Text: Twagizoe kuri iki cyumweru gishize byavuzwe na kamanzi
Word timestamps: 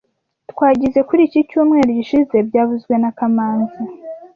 Twagizoe 0.51 1.03
kuri 1.09 1.21
iki 1.27 1.39
cyumweru 1.49 1.89
gishize 1.97 2.37
byavuzwe 2.47 2.93
na 3.01 3.09
kamanzi 3.17 3.79